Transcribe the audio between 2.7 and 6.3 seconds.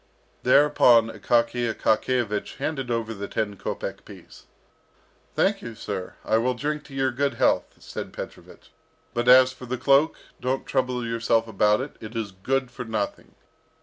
over the ten kopek piece. "Thank you, sir.